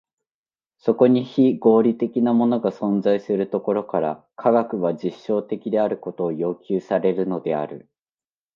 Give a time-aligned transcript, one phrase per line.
[0.79, 7.87] そこに非合理的なものが存在するところから、科学は実証的であることを要求されるのである。